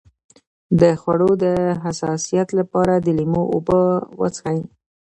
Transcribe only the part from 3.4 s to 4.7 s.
اوبه وڅښئ